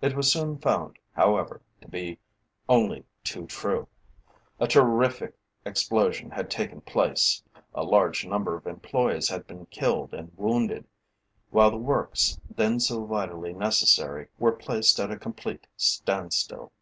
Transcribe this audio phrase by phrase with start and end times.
[0.00, 2.18] It was soon found, however, to be
[2.70, 3.86] only too true.
[4.58, 7.42] A terrific explosion had taken place,
[7.74, 10.86] a large number of employees had been killed and wounded,
[11.50, 16.72] while the works, then so vitally necessary, were placed at a complete standstill.